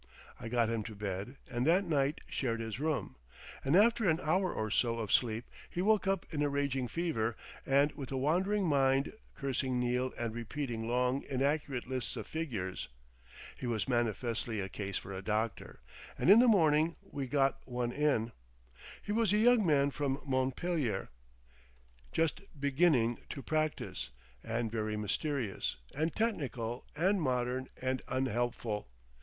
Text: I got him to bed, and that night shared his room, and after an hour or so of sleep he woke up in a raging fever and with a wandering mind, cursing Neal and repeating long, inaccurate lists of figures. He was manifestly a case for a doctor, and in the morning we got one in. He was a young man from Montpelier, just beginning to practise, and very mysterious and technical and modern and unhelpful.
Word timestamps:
I 0.39 0.49
got 0.49 0.67
him 0.67 0.81
to 0.85 0.95
bed, 0.95 1.35
and 1.47 1.63
that 1.67 1.83
night 1.83 2.21
shared 2.27 2.59
his 2.59 2.79
room, 2.79 3.17
and 3.63 3.75
after 3.75 4.09
an 4.09 4.19
hour 4.23 4.51
or 4.51 4.71
so 4.71 4.97
of 4.97 5.11
sleep 5.11 5.45
he 5.69 5.83
woke 5.83 6.07
up 6.07 6.25
in 6.33 6.41
a 6.41 6.49
raging 6.49 6.87
fever 6.87 7.37
and 7.67 7.91
with 7.91 8.11
a 8.11 8.17
wandering 8.17 8.63
mind, 8.65 9.13
cursing 9.35 9.79
Neal 9.79 10.11
and 10.17 10.33
repeating 10.33 10.87
long, 10.87 11.23
inaccurate 11.29 11.85
lists 11.87 12.15
of 12.15 12.25
figures. 12.25 12.87
He 13.55 13.67
was 13.67 13.87
manifestly 13.87 14.59
a 14.59 14.67
case 14.69 14.97
for 14.97 15.13
a 15.13 15.21
doctor, 15.21 15.81
and 16.17 16.31
in 16.31 16.39
the 16.39 16.47
morning 16.47 16.95
we 17.03 17.27
got 17.27 17.59
one 17.67 17.91
in. 17.91 18.31
He 19.03 19.11
was 19.11 19.31
a 19.31 19.37
young 19.37 19.63
man 19.63 19.91
from 19.91 20.19
Montpelier, 20.25 21.09
just 22.11 22.41
beginning 22.59 23.19
to 23.29 23.43
practise, 23.43 24.09
and 24.43 24.71
very 24.71 24.97
mysterious 24.97 25.75
and 25.95 26.11
technical 26.15 26.87
and 26.95 27.21
modern 27.21 27.67
and 27.79 28.01
unhelpful. 28.07 28.87